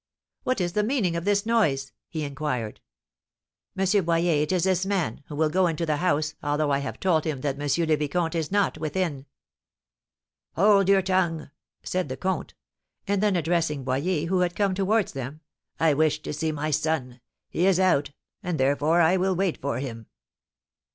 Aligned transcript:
"What 0.41 0.59
is 0.59 0.73
the 0.73 0.81
meaning 0.81 1.15
of 1.15 1.25
this 1.25 1.45
noise?" 1.45 1.91
he 2.09 2.23
inquired. 2.23 2.79
"M. 3.77 4.03
Boyer, 4.03 4.33
it 4.41 4.51
is 4.51 4.63
this 4.63 4.83
man, 4.83 5.23
who 5.27 5.35
will 5.35 5.51
go 5.51 5.67
into 5.67 5.85
the 5.85 5.97
house, 5.97 6.33
although 6.41 6.71
I 6.71 6.79
have 6.79 6.99
told 6.99 7.23
him 7.23 7.41
that 7.41 7.61
M. 7.61 7.87
le 7.87 7.97
Vicomte 7.97 8.33
is 8.33 8.51
not 8.51 8.79
within." 8.79 9.27
"Hold 10.55 10.89
your 10.89 11.03
tongue!" 11.03 11.51
said 11.83 12.09
the 12.09 12.17
comte. 12.17 12.55
And 13.07 13.21
then 13.21 13.35
addressing 13.35 13.83
Boyer, 13.83 14.25
who 14.25 14.39
had 14.39 14.55
come 14.55 14.73
towards 14.73 15.11
them, 15.11 15.41
"I 15.79 15.93
wish 15.93 16.23
to 16.23 16.33
see 16.33 16.51
my 16.51 16.71
son. 16.71 17.21
He 17.51 17.67
is 17.67 17.79
out, 17.79 18.09
and 18.41 18.59
therefore 18.59 19.01
I 19.01 19.17
will 19.17 19.35
wait 19.35 19.61
for 19.61 19.77
him." 19.77 20.07